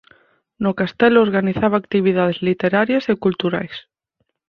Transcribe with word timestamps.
No 0.63 0.73
castelo 0.73 1.21
organizaba 1.27 1.75
actividades 1.77 2.37
literarias 2.47 3.03
e 3.11 3.15
culturais. 3.23 3.75